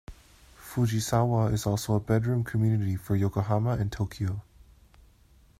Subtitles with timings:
[0.57, 4.41] Fujisawa is also a bedroom community for Yokohama and Tokyo.